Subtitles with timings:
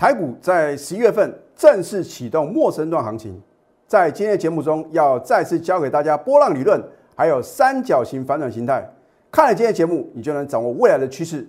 [0.00, 3.38] 台股在十一月份正式启动陌生段行情，
[3.86, 6.82] 在今天的节目中要再次教给大家波浪理论，
[7.14, 8.90] 还有三角形反转形态。
[9.30, 11.46] 看了今天节目，你就能掌握未来的趋势。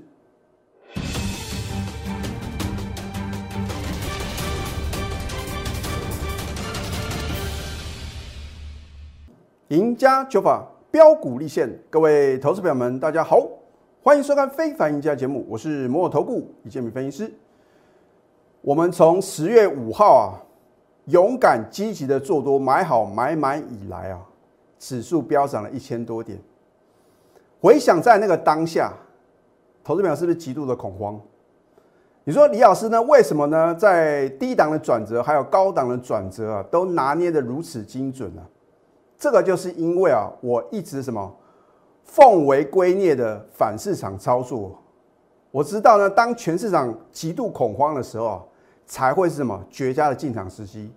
[9.70, 13.48] 赢家九法标股立现，各位投资朋友们，大家好，
[14.04, 17.34] 欢迎收看《非凡赢家》节目，我是摩尔投顾李建民分析师。
[18.62, 20.38] 我们从十月五号啊，
[21.06, 24.22] 勇敢积极的做多，买好买满以来啊，
[24.78, 26.40] 指数飙涨了一千多点。
[27.60, 28.94] 回想在那个当下，
[29.84, 31.20] 投资朋友是不是极度的恐慌？
[32.24, 33.02] 你说李老师呢？
[33.02, 33.74] 为什么呢？
[33.74, 38.42] 在低档的转折，还有高档的转折啊，都拿捏的如此精准呢？
[39.18, 41.36] 这个就是因为啊，我一直什么
[42.04, 44.80] 奉为圭臬的反市场操作。
[45.50, 48.42] 我知道呢，当全市场极度恐慌的时候啊，
[48.92, 50.92] 才会是什么绝佳的进场时机。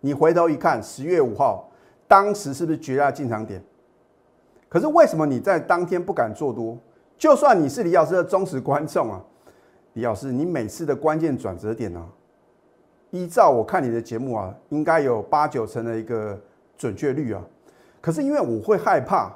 [0.00, 1.66] 你回头一看，十月五号，
[2.06, 3.64] 当时是不是绝佳的进场点？
[4.68, 6.76] 可是为什么你在当天不敢做多？
[7.16, 9.24] 就算你是李老师的忠实观众啊，
[9.94, 12.06] 李老师，你每次的关键转折点呢，
[13.12, 16.38] 依照我看你的节目啊，应该有八九成的一个
[16.76, 17.42] 准确率啊。
[18.02, 19.34] 可是因为我会害怕，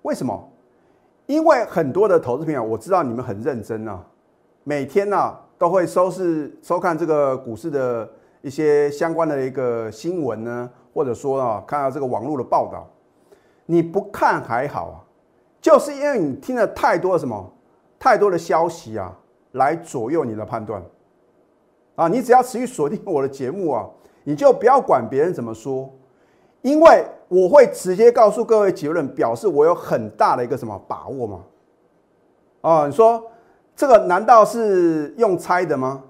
[0.00, 0.50] 为什么？
[1.26, 4.02] 因为很多的投资朋友，我知道你们很认真啊，
[4.68, 8.06] 每天呢都会收视收看这个股市的
[8.42, 12.86] 一些相关的一个新闻呢，或者说啊看到这个网络的报道，
[13.64, 15.00] 你不看还好啊，
[15.58, 17.50] 就是因为你听了太多什么
[17.98, 19.16] 太多的消息啊，
[19.52, 20.82] 来左右你的判断
[21.94, 23.88] 啊，你只要持续锁定我的节目啊，
[24.22, 25.88] 你就不要管别人怎么说。
[26.60, 31.40] 因为我会直接告诉各位结论，表示我有很大的一个什么把握嘛？
[32.60, 33.24] 啊，你说
[33.78, 36.02] 这个难道是用猜的吗？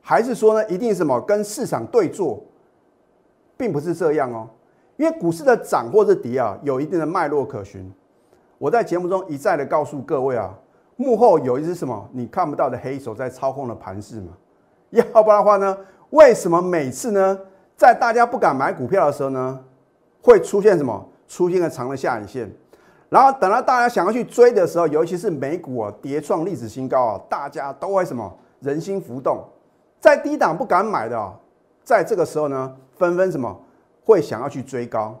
[0.00, 2.42] 还是说呢，一定什么跟市场对坐？
[3.54, 4.48] 并不是这样哦，
[4.96, 7.92] 因为股市的涨或者跌啊，有一定的脉络可循。
[8.56, 10.58] 我在节目中一再的告诉各位啊，
[10.96, 14.32] 幕后有一只什么你看不到的黑手在操控了盘势嘛？
[14.88, 15.76] 要不然的话呢，
[16.08, 17.38] 为什么每次呢？
[17.76, 19.60] 在大家不敢买股票的时候呢，
[20.22, 21.06] 会出现什么？
[21.28, 22.50] 出现个长的下影线，
[23.08, 28.36] 然后等到大家想要去追的时候，尤其是美股啊跌创历史新高啊，大家都会什么？
[28.60, 29.44] 人心浮动，
[30.00, 31.32] 在低档不敢买的，
[31.84, 33.56] 在这个时候呢，纷纷什么？
[34.04, 35.14] 会想要去追高，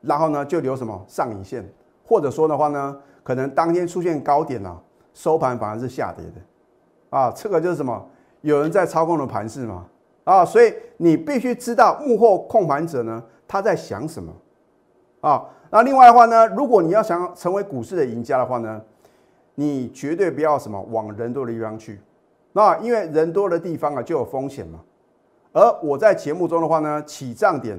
[0.00, 1.64] 然后呢就留什么上影线，
[2.06, 4.82] 或者说的话呢，可能当天出现高点了，
[5.12, 8.06] 收盘反而是下跌的，啊，这个就是什么？
[8.40, 9.86] 有人在操控的盘势嘛。
[10.24, 14.32] 啊，所以你必须知道幕后控盘者呢他在想什么
[15.20, 15.44] 啊？
[15.74, 18.80] 那另外的话呢，如果你要想成为股市的赢家的话呢，
[19.56, 22.00] 你绝对不要什么往人多的地方去，
[22.52, 24.78] 那因为人多的地方啊就有风险嘛。
[25.52, 27.76] 而我在节目中的话呢，起涨点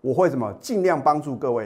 [0.00, 1.64] 我会什么尽量帮助各位，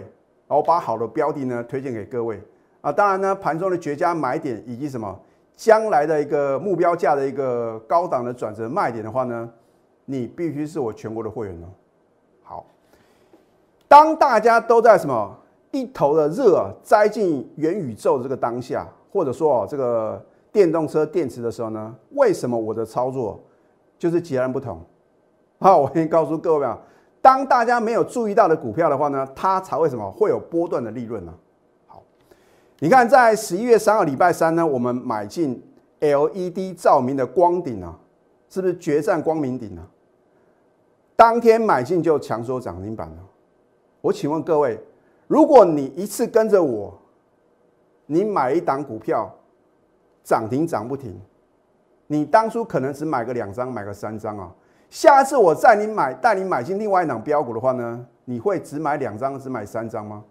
[0.48, 2.42] 然后把好的标的呢推荐给各位
[2.80, 2.90] 啊。
[2.90, 5.16] 当然呢，盘中的绝佳买点以及什么
[5.54, 9.48] 将来的一个目标价的一个高档的转折卖点的话呢？
[10.04, 11.66] 你必须是我全国的会员哦。
[12.42, 12.66] 好，
[13.86, 15.38] 当大家都在什么
[15.74, 23.42] 一头的热啊栽进元宇宙这个当下，或者说哦这个电动车电池的时候呢，为什么我的操作
[23.98, 24.80] 就是截然不同？
[25.58, 26.78] 好，我先告诉各位啊，
[27.20, 31.34] 当大家没有注意到的股票的话呢，它才会什么会有波段的利润呢？
[31.88, 32.02] 好，
[32.78, 35.60] 你看在十一月三号礼拜三呢，我们买进
[35.98, 37.98] LED 照明的光顶啊，
[38.48, 39.84] 是不是决战光明顶呢？
[41.16, 43.16] 当天买进就强收涨停板了。
[44.00, 44.78] 我请问各位，
[45.34, 46.96] 如果你一次跟着我，
[48.06, 49.28] 你买一档股票
[50.22, 51.20] 涨停涨不停，
[52.06, 54.54] 你当初可能只买个两张，买个三张啊。
[54.90, 60.22] 下一次我带你买，带你买进另外一档标股的话呢，你会只买两张，只买三张吗？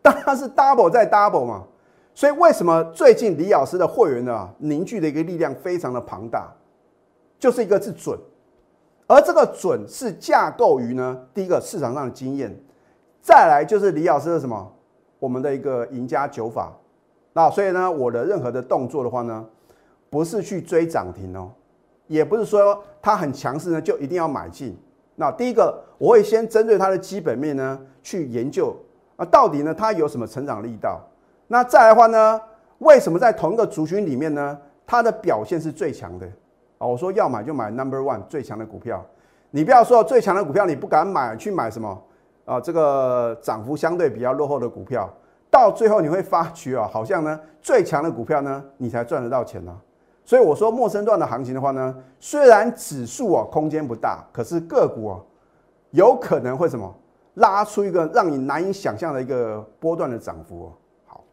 [0.00, 1.64] 当然是 double 再 double 嘛。
[2.14, 6.52] 所以为什么最近李老师的会员呢凝聚的一个力量非常的庞大，
[7.36, 8.16] 就是一个是准。
[9.08, 12.56] 而这个准是架构于呢，第一个市场上的经验，
[13.22, 14.72] 再来就是李老师的什么，
[15.18, 16.72] 我们的一个赢家九法。
[17.32, 19.44] 那所以呢，我的任何的动作的话呢，
[20.08, 21.50] 不是去追涨停哦，
[22.06, 24.76] 也不是说它很强势呢就一定要买进。
[25.14, 28.74] 那第一个，我会先针对它的基本面呢去研究
[29.16, 31.00] 啊，到底呢它有什么成长力道。
[31.46, 32.40] 那再来的话呢，
[32.78, 36.26] 为什么在同一个族群里面呢，它的表现是最强的？
[36.78, 39.04] 啊，我说要买就买 Number One 最强的股票，
[39.50, 42.02] 你不要说最强的股票你不敢买，去买什么
[42.50, 42.60] 啊？
[42.60, 45.08] 这个涨幅相对比较落后的股票，
[45.48, 49.72] 到最后你会发觉啊，好像呢最强的股票呢，你才赚得到钱呢。
[50.24, 55.20] 所以我说陌生段的行情的话呢，虽然指数啊空间不大，可是个股啊
[55.90, 56.92] 有可能会什么
[57.34, 60.72] 拉出一个让你难以想象的一个波段的涨幅哦。
[61.06, 61.24] 好，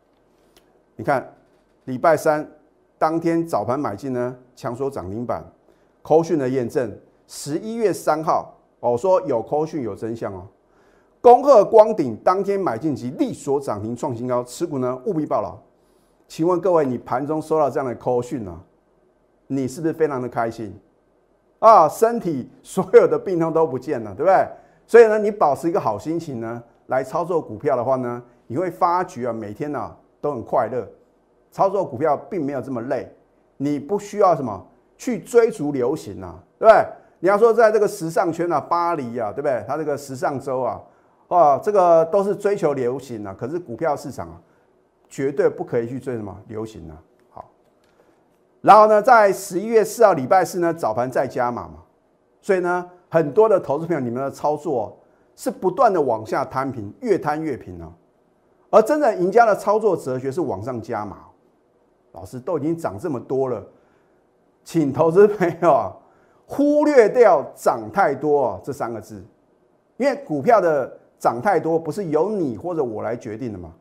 [0.95, 1.33] 你看
[1.85, 2.47] 礼拜三
[2.99, 5.43] 当天早盘买进呢，强缩涨停板，
[6.03, 6.95] 扣讯的验证，
[7.27, 10.45] 十一月三号我说有扣讯有真相哦。
[11.21, 15.57] 恭贺光鼎当天买进及力所涨停创新高，持股呢务必报牢。
[16.27, 18.61] 请问各位，你盘中收到这样的扣讯呢？
[19.47, 20.77] 你是不是非常的开心
[21.59, 21.87] 啊？
[21.87, 24.47] 身体所有的病痛都不见了，对不对？
[24.85, 30.87] 所以呢，你保持一个好心情呢，来操作股票的话呢，你会发觉啊，每天呢都很快乐。
[31.49, 33.09] 操作股票并没有这么累，
[33.55, 34.65] 你不需要什么
[34.97, 36.85] 去追逐流行啊，对不对？
[37.19, 39.63] 你要说在这个时尚圈啊，巴黎啊，对不对？
[39.65, 40.79] 它这个时尚周啊，
[41.27, 43.35] 啊，这个都是追求流行啊。
[43.37, 44.41] 可是股票市场啊，
[45.09, 46.95] 绝对不可以去追什么流行啊。
[47.29, 47.45] 好
[48.61, 51.83] 然后呢，在十一月四号礼拜四呢早盘再加码嘛，
[52.41, 54.97] 所以呢，很多的投资朋友，你们的操作
[55.35, 57.91] 是不断的往下摊平，越摊越平哦。
[58.69, 61.19] 而真正赢家的操作哲学是往上加码。
[62.13, 63.63] 老师都已经涨这么多了，
[64.63, 65.93] 请投资朋友啊
[66.47, 69.23] 忽略掉涨太多这三个字，
[69.97, 73.73] 因为股票的涨太多不是由你或者我来决定的嘛。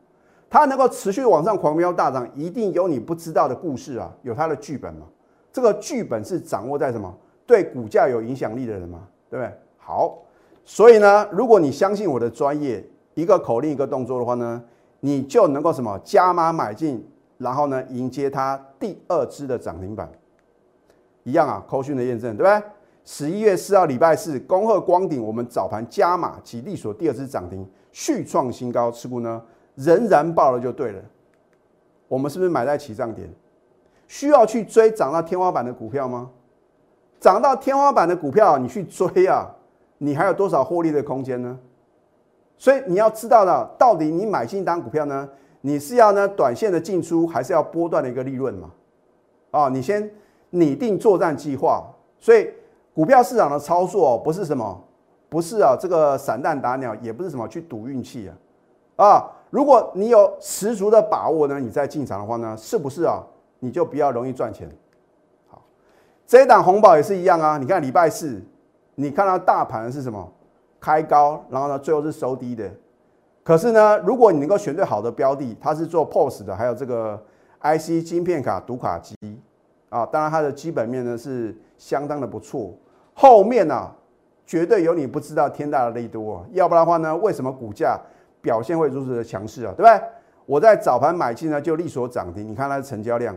[0.49, 5.05] 它能够持续往上狂飙大涨，一定有你不知道的故事啊，有它的剧本嘛？
[5.51, 7.13] 这个剧本是掌握在什么？
[7.45, 9.07] 对股价有影响力的人嘛？
[9.29, 9.51] 对不对？
[9.77, 10.19] 好，
[10.63, 12.81] 所以呢，如果你相信我的专业，
[13.13, 14.63] 一个口令一个动作的话呢，
[15.01, 17.05] 你就能够什么加码买进，
[17.37, 20.09] 然后呢迎接它第二支的涨停板，
[21.23, 22.69] 一样啊，扣讯的验证，对不对？
[23.09, 29.41] 十一月四号礼拜四，恭贺光鼎，我们早盘加码及利所第二支涨停，续创新高，持股呢？
[29.75, 31.01] 仍然爆了就对了，
[32.09, 33.33] 我们是不是买在起涨点？
[34.09, 36.29] 需要去追涨到天花板的股票吗？
[37.17, 39.55] 涨到天花板的股票，你去追啊，
[39.99, 41.57] 你还有多少获利的空间呢？
[42.57, 45.29] 所以你要知道了，到底你买进单股票呢？
[45.61, 48.69] 你是要呢短线的进出，还是要波段的一个利润嘛？
[49.51, 50.11] 啊，你先
[50.49, 51.89] 拟定作战计划。
[52.19, 52.49] 所以
[52.97, 54.83] 股票市场的操作不是什么，
[55.29, 59.31] 不是啊，这个散弹打鸟，也不是什么去赌运气啊，啊。
[59.51, 63.21] 如果你有十足的把握呢，你再进场的话呢，是不是啊？
[63.59, 64.67] 你就比较容易赚钱。
[65.47, 65.61] 好，
[66.25, 67.59] 这一档红宝也是一样啊。
[67.59, 68.41] 你看礼拜四，
[68.95, 70.27] 你看到大盘是什么？
[70.79, 72.67] 开高，然后呢，最后是收低的。
[73.43, 77.15] 可是呢，如果你能够选对好的标的，它是做 POS 的，还有这个
[77.61, 79.15] IC 晶片卡读卡机
[79.89, 82.73] 啊，当然它的基本面呢是相当的不错。
[83.19, 83.91] 后面呢，
[84.45, 87.99] 绝对有你不知道天大的利多，要不然的话呢，为什么股价？
[88.39, 90.01] 表现会如此的强势啊，对不对？
[90.45, 92.47] 我在早盘买进呢，就力所涨停。
[92.47, 93.35] 你看它的成交量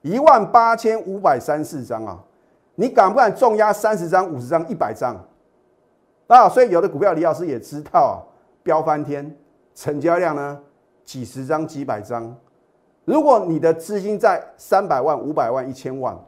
[0.00, 2.18] 一万八千五百三四张啊，
[2.74, 5.14] 你敢不敢重压三十张、五十张、一百张
[6.26, 6.48] 啊？
[6.48, 8.16] 所以有的股票李老师也知道啊，
[8.64, 9.36] 飙翻天，
[9.74, 10.58] 成交量呢
[11.04, 12.34] 几十张、几百张。
[13.04, 16.18] 如果你的资金在三百万、五百万、一千万，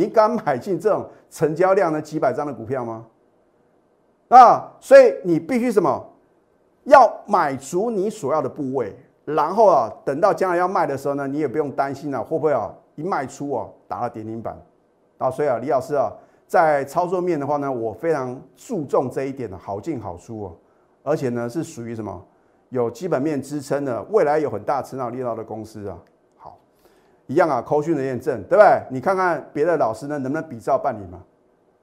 [0.00, 3.04] 你敢买进这种成交量呢几百张的股票吗？
[4.28, 6.06] 啊，所以你必须什么？
[6.84, 14.56] 要买足你所要的部位，然后啊，等到将来要卖的时候呢，你也不用担心了，会不会啊一卖出啊打到跌停板
[15.18, 15.30] 啊？
[15.30, 16.10] 所以啊，李老师啊，
[16.46, 20.56] 在操作面的话呢，我非常注重这一点的好进好出哦，
[21.02, 22.24] 而且呢是属于什么
[22.70, 25.98] 有基本面支撑的，未来有很大成长力道的公司啊。
[27.30, 28.82] 一样啊，扣讯的验证，对不对？
[28.90, 31.20] 你看看别的老师呢，能不能比照办理嘛？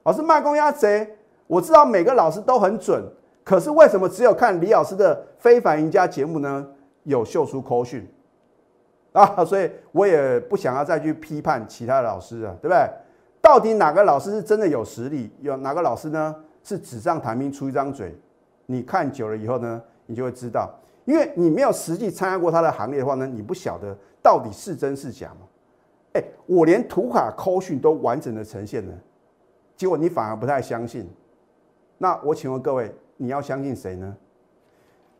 [0.02, 3.02] 老师卖公鸭贼，我知道每个老师都很准。
[3.42, 6.66] 可是为什么只有看李老师的非凡赢家节目呢？
[7.04, 8.06] 有秀出口讯
[9.12, 12.86] 啊，所以我也不想要再去批判其他的老师啊，对不对？
[13.40, 15.32] 到底哪个老师是真的有实力？
[15.40, 18.14] 有哪个老师呢是纸上谈兵出一张嘴？
[18.66, 20.70] 你看久了以后呢，你就会知道，
[21.06, 23.96] 因为你没有实际参加过他的行列的话呢，你不晓得
[24.28, 25.46] 到底是真是假吗。
[26.12, 28.94] 哎，我连图卡口讯都完整的呈现了，
[29.74, 31.08] 结果你反而不太相信。
[31.96, 32.94] 那我请问各位。
[33.20, 34.16] 你要相信谁呢？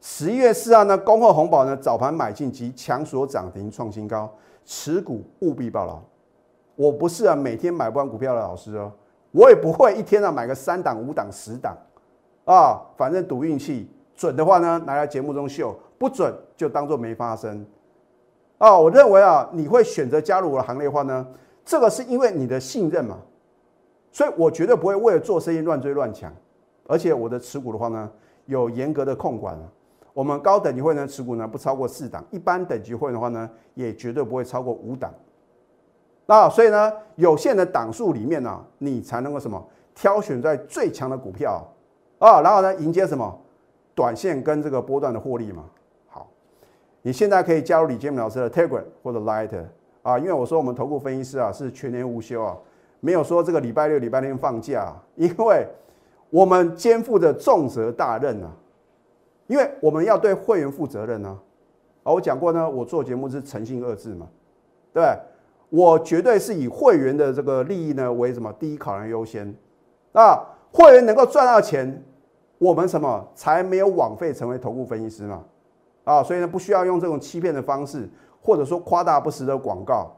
[0.01, 4.33] 十一月四号呢，恭贺红宝呢早盘买进及强锁涨停创新高，
[4.65, 6.01] 持股务必报牢。
[6.77, 8.93] 我不是啊，每天买不完股票的老师哦，
[9.33, 11.77] 我也不会一天啊买个三档、五档、十档
[12.45, 17.67] 啊，反正赌运气，准的话呢拿来节目中秀，不准就当做没发生。
[18.59, 21.27] 啊，我认为啊，你会选择加入我的行列的话呢，
[21.65, 23.17] 这个是因为你的信任嘛，
[24.11, 26.33] 所以我绝对不会为了做生意乱追乱抢。
[26.87, 28.11] 而且我的持股的话呢，
[28.47, 29.57] 有严格的控管。
[30.13, 35.15] 我们高等级会员持股呢不超过四档，一般等级会员的话呢，也绝对不会超过五档。
[36.27, 41.63] 那所以呢，有限的档数里面呢，你才能够什么挑选在最强的股票
[42.19, 43.39] 啊，然后呢迎接什么
[43.95, 45.63] 短线跟这个波段的获利嘛。
[47.09, 49.49] 你现在可以加入李建明老师的 Telegram 或者 Light
[50.03, 52.55] 啊，因为我说我们投顾分析师啊是全年无休啊，
[53.01, 55.67] 没有说这个礼拜六、礼拜天放假， 因为
[56.29, 58.53] 我们肩负着重责大任啊，
[59.47, 61.35] 因为我们要对会员负责任啊。
[62.03, 64.27] 啊，我讲过呢，我做节目是诚信二字嘛，
[64.93, 65.19] 对对？
[65.71, 69.55] 我绝对是以会员的这个利益呢为什么第一考量优先，
[70.13, 70.39] 那，
[70.71, 72.05] 会员能够赚到钱，
[72.59, 75.43] 我们什么才没有枉费成为投顾分析师嘛，
[76.09, 78.09] 啊，所以呢不需要用这种欺骗的方式，
[78.41, 80.11] 或者说夸大不实的广告，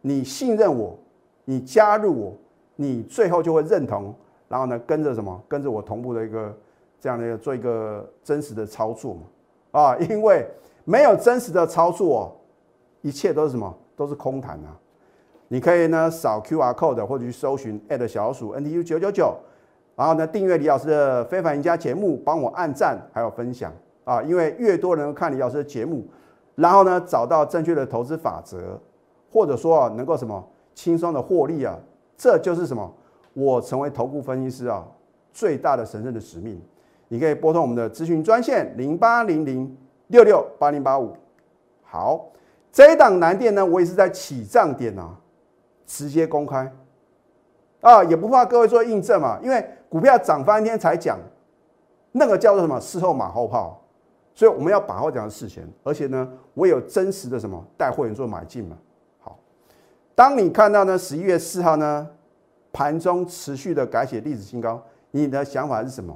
[0.00, 0.96] 你信任我，
[1.44, 2.32] 你加入我，
[2.76, 4.14] 你最后就会认同，
[4.48, 6.56] 然后呢跟着什么跟着我同步的一个
[7.00, 10.46] 这样的一个做一个真实的操作嘛，啊，因为
[10.84, 12.40] 没有真实的操作，
[13.02, 13.76] 一切都是什么？
[13.96, 14.76] 都是空谈啊！
[15.48, 19.34] 你可以呢扫 Q R code 或者去搜寻小鼠 N T U 九九九，
[19.96, 23.72] 然后呢订阅李老师的非凡赢家节目，帮我按赞还有分享
[24.06, 24.22] 啊！
[24.22, 26.06] 因为越多人看李老师的节目，
[26.54, 28.80] 然后呢找到正确的投资法则，
[29.30, 30.42] 或者说啊能够什么
[30.74, 31.76] 轻松的获利啊，
[32.16, 32.90] 这就是什么
[33.34, 34.86] 我成为投顾分析师啊
[35.32, 36.58] 最大的神圣的使命。
[37.08, 41.12] 你可以拨通我们的咨询专线零八零零六六八零八五。
[41.82, 42.28] 好。
[42.72, 45.16] 这一档南电呢，我也是在起涨点啊，
[45.86, 46.70] 直接公开
[47.80, 51.18] 啊，也不怕各位做印证嘛，因为股票涨翻天才讲，
[52.12, 53.82] 那个叫做什么事后马后炮，
[54.36, 58.76] 所以我们要把握这样的事前，而且呢，我有真实的什么带会员做买进嘛。
[59.18, 59.38] 好，
[60.14, 62.06] 当你看到呢十一月四号呢
[62.70, 66.14] 盘中持续的改写历史新高，你的想法是什么？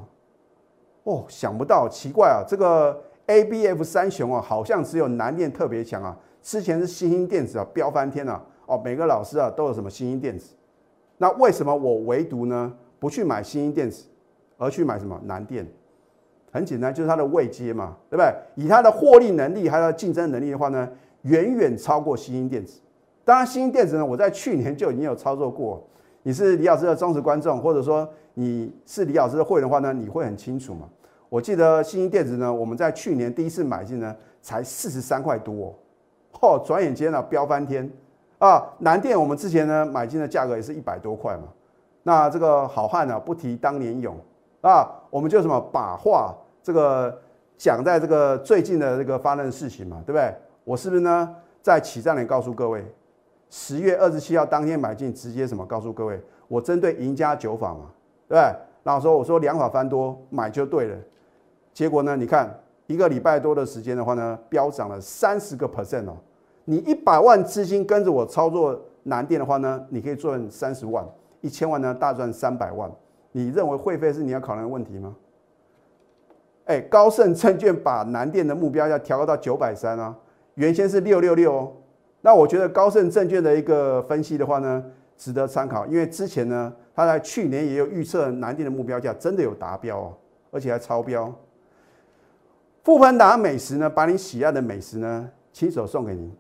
[1.05, 6.15] 哦，想不到，奇怪啊，这个 A B F 三雄啊，好像只有南电特别强啊。
[6.43, 8.79] 之前是新兴电子啊，飙翻天了哦！
[8.85, 10.55] 每个老师啊都有什么新兴电子？
[11.17, 14.05] 那为什么我唯独呢不去买新兴电子，
[14.59, 15.67] 而去买什么南电？
[16.51, 18.35] 很简单，就是它的位阶嘛，对不对？
[18.57, 20.89] 以它的获利能力还有竞争能力的话呢，
[21.23, 22.81] 远远超过新兴电子。
[23.25, 25.83] 当然，新兴电子呢，我在去年就已经有操作过。
[26.23, 30.89] 你是李老师的忠实观众，或者说你是李老师的会员的话呢，你会很清楚嘛。
[31.29, 35.73] 我记得新兴电子呢，我们在去年第一次买进呢，才四十三块多。
[36.41, 37.89] 哦，转眼间呢，飙翻天
[38.39, 38.67] 啊！
[38.79, 41.45] 南电我们之前呢买进的价格也是一百多块嘛。
[42.03, 44.17] 那这个好汉呢，不提当年勇
[44.63, 47.21] 啊，我们就什么把话这个
[47.59, 50.35] 讲在这个最近的这个发生的事情嘛，对不对？
[50.65, 52.85] 我是不是呢在起站里告诉各位，
[53.51, 57.91] 十月二十七号当天买进，直接什么告诉各位，我针对赢家九法嘛，
[58.29, 58.57] 对不对？
[58.83, 60.97] 然后说我说两法翻多买就对了，
[61.75, 62.49] 结果呢，你看
[62.87, 66.17] 一个礼拜多的时间的话呢，飙涨了三十个 percent 哦。
[66.65, 71.05] 你一百万资金跟着我操作南电的话呢，你可以赚三十万，
[71.41, 72.91] 一千万呢大赚三百万。
[73.33, 75.15] 你认为会费是你要考量的问题吗？
[76.67, 80.17] 哎，高盛证券把南电的目标要调高到九百三啊，
[80.55, 81.73] 原先是六六六哦。
[82.21, 84.85] 那我觉得高盛证券的一个分析的话呢，
[85.17, 90.15] 值得参考，因为之前呢，他在去年也有预测南电的目标价真的有达标哦，
[90.51, 91.33] 而且还超标。
[92.85, 96.33] 富盆达美食呢，把你喜爱的美食呢，亲手送给您。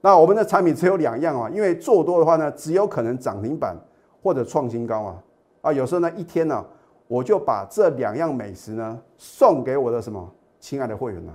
[0.00, 3.76] 那我们的产品只有两样啊，因为做多的话呢，只有可能涨停板
[4.22, 5.22] 或者创新高啊。
[5.66, 6.64] 啊，有时候呢，一天呢，
[7.08, 11.32] 我就把这两样美食呢送给我的什么亲爱的会员呢。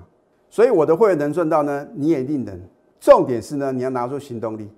[0.49, 2.57] 所以我的会员能赚到呢，你也一定能。
[2.97, 4.71] 重点是呢，你要拿出行动力，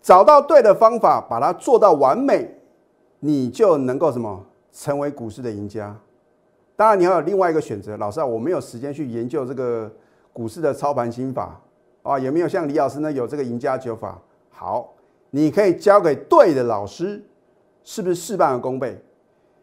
[0.00, 2.54] 找到对的方法，把它做到完美，
[3.18, 5.94] 你就能够什么成为股市的赢家。
[6.74, 9.92] 当然，你还有另外一个选择，老师啊，我没有时间去研究这个
[10.32, 11.60] 股市的操盘心法。
[12.02, 13.12] 啊，有没有像李老师呢？
[13.12, 14.18] 有这个赢家九法？
[14.48, 14.94] 好，
[15.28, 17.22] 你可以交给对的老师，
[17.82, 19.00] 是不是事半功倍？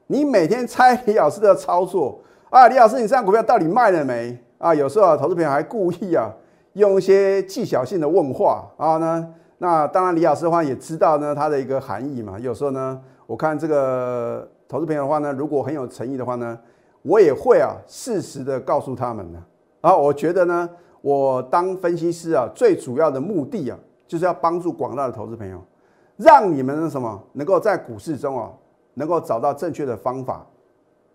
[0.07, 2.19] 你每天猜李老师的操作
[2.49, 4.37] 啊，李老师，你这张股票到底卖了没？
[4.57, 6.33] 啊，有时候啊，投资朋友还故意啊，
[6.73, 9.33] 用一些技巧性的问话啊呢。
[9.59, 12.39] 那当然，李老师的话也知道呢，它的一个含义嘛。
[12.39, 16.57] 有时候呢，我看这个投资朋友的话呢，如果很有诚意的话呢，
[17.01, 19.43] 我也会啊，适时的告诉他们呢。
[19.81, 20.69] 啊，我觉得呢。
[21.01, 25.63] 我当分析师啊，最主要的目的啊，就是要帮助广大的投资朋友，
[26.17, 28.51] 让你们什么能够在股市中啊，
[28.95, 30.45] 能够找到正确的方法，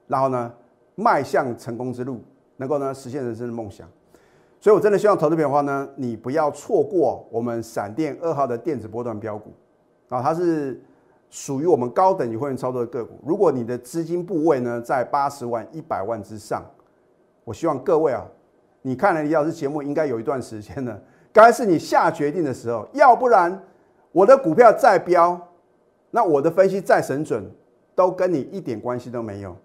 [0.06, 0.52] 然后呢，
[0.94, 2.21] 迈向成功之路，
[2.56, 3.88] 能够呢实现人生的梦想。
[4.61, 9.52] 所以我真的希望投资朋友的话呢，你不要错过我们闪电二号的电子波段标股
[10.09, 10.80] 啊，它是
[11.30, 13.18] 属于我们高等级会员操作的个股。
[13.26, 16.62] 如果你的资金部位呢在八十万、一百万之上，
[17.42, 18.25] 我希望各位啊。
[18.85, 21.00] 你看了李老师节目，应该有一段时间了，
[21.32, 22.85] 该是你下决定的时候。
[22.92, 23.62] 要不然，
[24.12, 25.40] 我的股票再飙，
[26.11, 27.45] 那我的分析再神准，
[27.95, 29.57] 都跟你一点关系都没有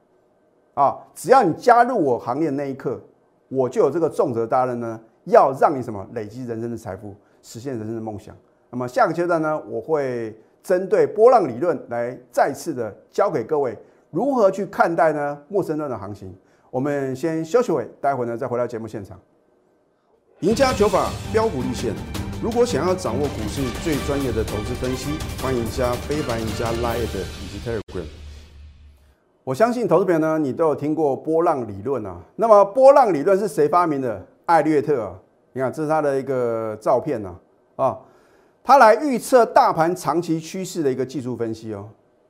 [0.74, 0.98] 啊！
[1.14, 3.00] 只要你加入我行列那一刻，
[3.50, 8.36] 我就有这个重责大任呢，要让你什么累积人生的财富，实现人生的梦想。
[8.70, 13.78] 那么下个阶段呢，我会针对波浪理论来再次的教给各位
[14.12, 16.34] 如何去看待呢陌生段的行情。
[16.70, 19.20] 我们先休息会，待会呢再回到节目现场。
[20.42, 22.17] 赢家九法标股立线。
[22.40, 25.10] 如果想要掌握股市最专业的投资分析，
[25.42, 28.06] 欢迎加非凡、加 Line 以及 Telegram。
[29.44, 32.22] 我相信投资朋友呢，你都有听过波浪理论啊。
[32.36, 34.24] 那么波浪理论是谁发明的？
[34.46, 35.16] 艾略特啊，
[35.54, 37.36] 你看这是他的一个照片呐
[37.76, 37.98] 啊，
[38.64, 41.90] 他来预测大盘长期趋势的一个技术分析哦。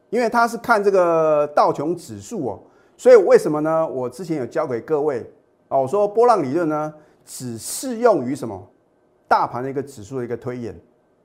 [0.10, 2.60] 因为他是看这个道琼指数哦，
[2.96, 3.86] 所以为什么呢？
[3.86, 5.30] 我之前有教给各位
[5.68, 6.94] 啊，我说波浪理论呢，
[7.26, 8.66] 只适用于什么？
[9.28, 10.74] 大盘的一个指数的一个推演，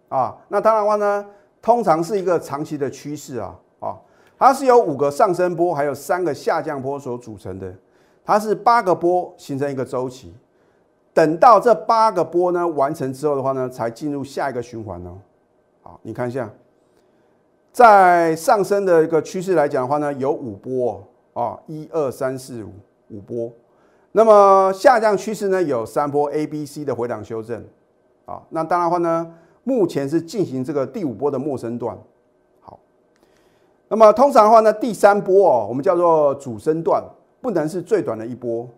[0.08, 1.24] 啊，那当然话呢，
[1.60, 3.96] 通常是一个长期的趋势啊，啊，
[4.36, 7.72] 它是由五个上升波还有三个下降波所组成的，
[8.24, 10.34] 它是八个波形成一个周期，
[11.14, 15.18] 等到这八个波呢完成之后的话呢，才进入下一个循环哦，
[15.82, 16.50] 好，你看一下，
[17.72, 21.02] 在上升的一个趋势来讲的话呢，有五波
[21.34, 22.72] 啊，一二三四五
[23.10, 23.52] 五波，
[24.10, 27.64] 那么下降趋势呢有三波 A、B、C 的回档修正。
[28.24, 31.98] 啊，那当然话呢，目前是进行这个第五波的陌生段。
[32.60, 32.78] 好，
[33.88, 37.02] 那么通常的话呢，第三波哦，我们叫做主升段，
[37.40, 38.68] 不能是最短的一波。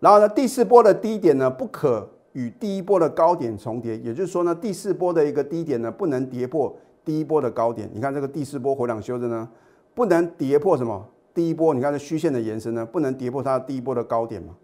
[0.00, 3.96] 然后呢，第四波的低点呢，不可与第一波的高点重叠。
[3.98, 7.90] 也就是说呢，第四波的一个低点呢，不能跌破第一波的高点。
[7.94, 9.48] 你看这个第四波回档修正呢，
[9.94, 11.02] 不能跌破什么？
[11.32, 14.54] 第一波，你看这虚线的延伸呢，不能跌破它的第一波的高点嘛？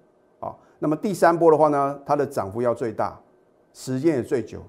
[0.40, 3.18] 啊，那么第三波的话呢，它的涨幅要最大。
[3.72, 4.60] 时间也最久，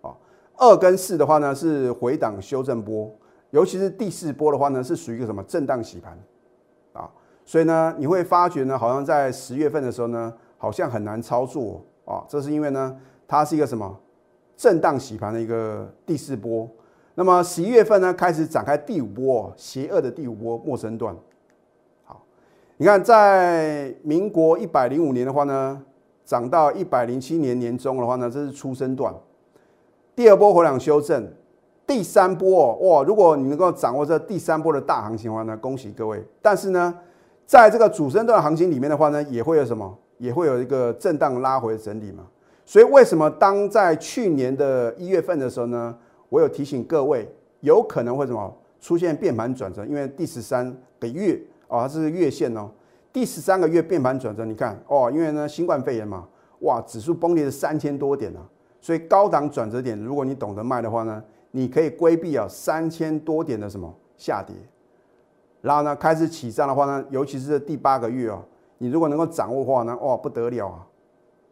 [0.00, 0.14] 啊，
[0.56, 3.10] 二跟四的话呢是回档修正波，
[3.50, 6.16] 尤其是第四波的话呢是属于一个什么震荡洗盘，
[6.92, 7.10] 啊，
[7.44, 11.84] 所以呢你会发觉呢好像在十月份的时候呢好像很难操作。
[12.04, 12.96] 啊，这是因为呢
[13.28, 13.96] 它是一个什么
[14.56, 16.68] 震荡洗盘的一个第四波，
[17.14, 21.16] 那么十一月份呢开始展开第五波邪恶的第五波陌生段，
[22.04, 22.24] 好，
[22.76, 25.82] 你看在民国一百零五年的话呢。
[26.24, 29.14] 涨到一百零七年年中的话呢，这是出生段。
[30.14, 31.26] 第二波回档修正，
[31.86, 33.02] 第三波哇！
[33.02, 36.22] 如果你能够掌握这第三波的大行情的话呢，恭喜各位。
[36.40, 36.94] 但是呢，
[37.46, 39.98] 在这个主升段行情里面的话呢，也会有什么？
[40.18, 42.24] 也会有一个震荡拉回整理嘛。
[42.64, 45.96] 所以为什么当在去年的一月份的时候呢，
[46.28, 47.28] 我有提醒各位，
[47.60, 49.84] 有可能会什么出现变盘转折？
[49.84, 52.70] 因为第十三个月哦，它是月线哦。
[53.12, 56.26] 第十三个月变盘转折，你看哦，因为呢新冠肺炎嘛，
[56.60, 58.40] 哇，指数崩跌了三千多点啊，
[58.80, 64.56] 所以高档转折点，如果你懂得卖的话呢，你可以规避啊三千多点的什么下跌，
[65.60, 68.42] 然后呢开始起涨的话呢，尤其是第八个月哦，
[68.78, 70.86] 你如果能够掌握的话呢，哇不得了啊，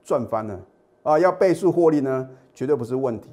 [0.03, 0.59] 赚翻了
[1.03, 3.29] 啊，要倍数获利呢绝对不是问题。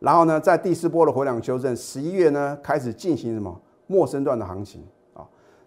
[0.00, 4.84] 然后呢，在第四波的回档修正，十一月呢开始进行什么陌生段的行情。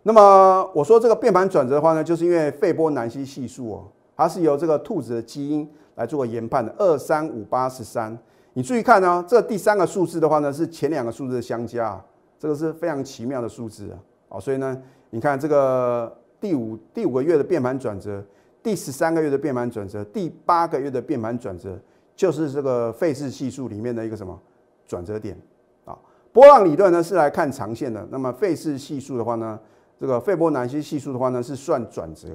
[0.08, 3.84] 那么我说这个变盘转折的话呢，就是因为费波南西系数哦，
[4.16, 8.18] 它是由这个兔子的基因来做研判的，二三五八十三。
[8.54, 12.02] 你注意看呢，这第三个数字的话呢，是前两个数字的相加，
[12.40, 14.00] 这个是非常奇妙的数字啊。
[14.30, 18.24] 哦，所以呢，你看这个第五第五个月的变盘转折，
[18.64, 21.78] 第十三个月的变盘转折，第八个月的变盘转折，
[22.16, 24.40] 就是这个费氏系数里面的一个什么
[24.88, 25.38] 转折点
[25.84, 26.00] 啊？
[26.32, 29.60] 波浪理论呢是来看长线的，那么费氏系数的话呢？
[30.00, 32.28] 这个费波南西系数的话呢，是算转折。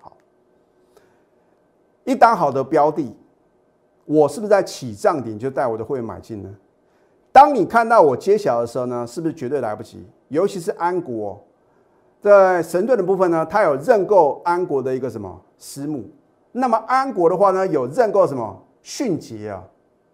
[0.00, 0.16] 好，
[2.04, 3.14] 一单好的标的，
[4.04, 6.52] 我是不是在起涨点就带我的会员买进呢？
[7.32, 10.04] 当你看到我揭晓的时候呢，是不是绝对来不及？
[10.28, 11.40] 尤其是安国，
[12.20, 16.04] 在神盾的部分呢，它有认购安国的一个什么私募。
[16.50, 19.62] 那么安国的话呢，有认购什么迅捷啊？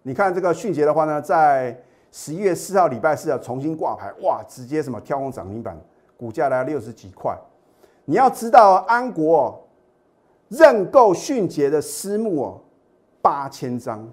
[0.02, 5.80] 你看这个迅捷的话呢，在十一月四号礼拜四啊重新挂牌，哇，直接什么跳空涨停板。
[6.22, 7.36] 股价来六十几块，
[8.04, 9.60] 你要知道安国
[10.46, 12.60] 认购迅捷的私募哦，
[13.20, 14.08] 八千张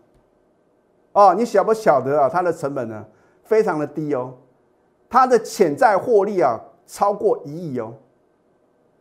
[1.12, 2.28] 哦，你晓不晓得啊？
[2.28, 3.06] 它的成本呢
[3.43, 4.34] 非常的低哦，
[5.08, 7.93] 它的潜在获利啊超过一亿哦。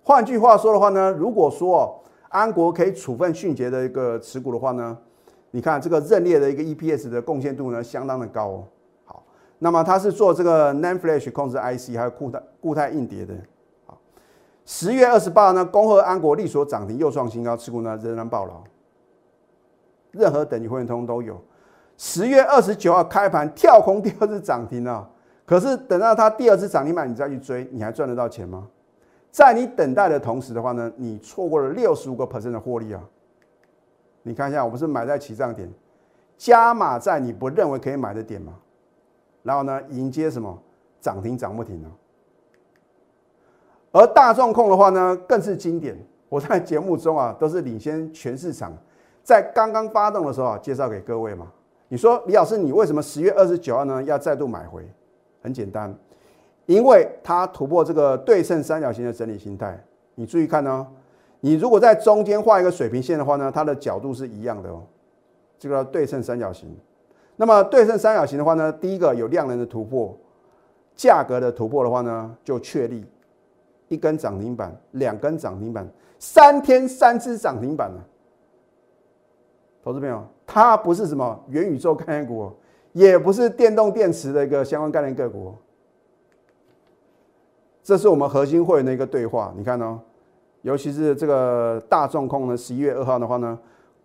[0.02, 4.98] 换句话说的话呢，如果说安国可以处分迅捷的一个持股的话呢，
[5.50, 8.64] 你看这个认列的一个 EPS 的贡献度呢相当的高哦。
[9.58, 13.34] 那么它是做这个 NAND Flash 控制 IC，还有固态固态硬碟的。
[13.86, 13.98] 好，
[14.64, 18.62] 十月二十八呢，恭贺安国力所涨停又创新高，持股呢仍然暴牢。
[20.12, 21.40] 任何等级会员通都有。
[21.96, 25.08] 十月二十九号开盘跳空第二次涨停啊，
[25.44, 28.68] 可是等到它第二次涨停板，你再去追，你还赚得到钱吗？
[29.30, 33.02] 在你等待的同时的话呢，你错过了六十五个 percent 的获利啊！
[34.22, 35.68] 你看一下，我不是买在起涨点，
[36.36, 38.54] 加码在你不认为可以买的点吗？
[39.48, 40.62] 然后呢，迎接什么
[41.00, 41.90] 涨停涨不停呢？
[43.92, 45.98] 而大众控的话呢，更是经典。
[46.28, 48.70] 我在节目中啊，都是领先全市场，
[49.22, 51.50] 在刚刚发动的时候啊，介绍给各位嘛。
[51.88, 54.86] 你说李老师，你为什么十月二十九号呢要再度买回？
[55.40, 55.98] 很简单，
[56.66, 59.82] 因为它突破这个对称三角形的整理形态。
[60.14, 60.86] 你注意看哦，
[61.40, 64.82] 你如果在中间画一个水平线的话呢，它的角度是一样的哦，
[65.58, 66.76] 这个对称三角形。
[67.40, 70.18] 那么对称三角形的话呢，第一个有量能的突破，
[70.96, 73.06] 价格的突破的话呢，就确立
[73.86, 78.04] 一根涨停板，两根涨停板，三天三只涨停板了。
[79.84, 82.52] 投资朋友，它不是什么元宇宙概念股，
[82.92, 85.54] 也不是电动电池的一个相关概念个股。
[87.84, 90.00] 这是我们核心会员的一个对话，你看哦，
[90.62, 93.56] 尤其是这个大众控呢，十一月二号的话呢，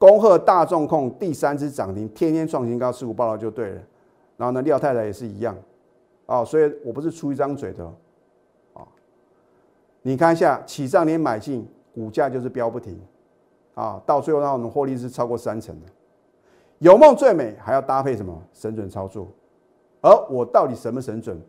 [0.03, 3.81] 恭贺大众控第三只涨停，天天创新高，持股报道就对了。
[4.35, 5.55] 然后呢，廖太太也是一样，
[6.25, 7.85] 啊，所以我不是出一张嘴的，
[8.73, 8.85] 啊，
[10.01, 12.99] 你看一下起涨点买进，股价就是飙不停。
[13.75, 15.85] 啊，到最后让我们获利是超过三成的。
[16.79, 19.25] 有梦最美，还要搭配什么神准操作？
[20.01, 21.41] 而我到底神不神准？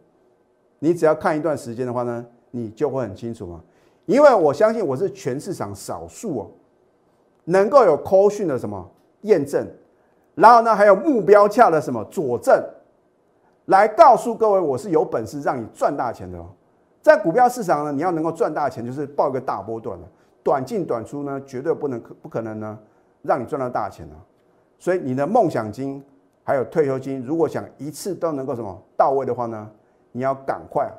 [0.78, 3.60] 你只要看一段时间的话呢，你就会很清楚嘛。
[4.06, 6.50] 因为我相信我是全市场少数哦，
[7.44, 8.90] 能够有 call 讯的什么
[9.22, 9.66] 验证，
[10.34, 12.62] 然后呢还有目标价的什么佐证，
[13.66, 16.46] 来告诉各位我是有本事让你赚大钱的哦。
[17.02, 20.06] 在股票市场呢，你要能够赚大钱，就是报一个大波段的。
[20.42, 22.78] 短进短出呢，绝对不能不可能呢，
[23.22, 24.16] 让你赚到大钱啊！
[24.78, 26.04] 所以你的梦想金
[26.42, 29.70] 还有退休金，如果想一次都能够什么到位的话呢，
[30.12, 30.90] 你要赶快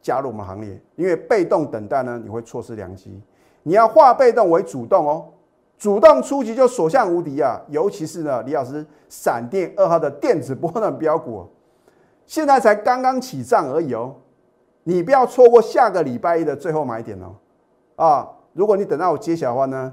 [0.00, 3.20] 加入我们行列，因为被动等待呢，你会错失良机。
[3.62, 5.26] 你要化被动为主动哦，
[5.78, 7.60] 主动出击就所向无敌啊！
[7.68, 11.46] 尤其是呢，李老师闪电二号的电子波段标股，
[12.26, 14.14] 现在才刚刚起涨而已哦，
[14.84, 17.34] 你不要错过下个礼拜一的最后买点哦。
[17.96, 19.92] 啊，如果你等到我揭晓的话呢，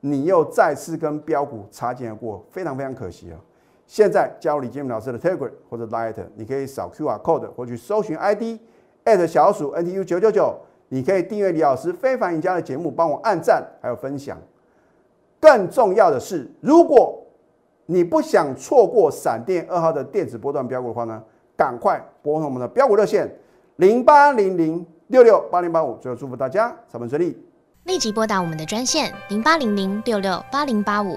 [0.00, 3.38] 你又再次跟标股擦肩而过，非常非常可惜啊！
[3.86, 8.58] 现在加入李建明老师的 Telegram 或者 Light，你可以扫 QR Code 或去搜寻 ID
[9.04, 10.54] at 小鼠 NTU 九九九，
[10.88, 14.38] 你可以订阅李老师非凡赢家的节目，帮我按赞还有分享。
[15.40, 17.22] 更重要的是，如果
[17.86, 21.22] 你不想错过闪电二号的电子波段标股的话呢，
[21.56, 23.30] 赶快拨通我们的标股热线
[23.76, 25.96] 零八零零六六八零八五。
[25.98, 27.36] 最后祝福大家上班顺利。
[27.84, 31.16] 立即拨打我们的专线零八零零六六八零八五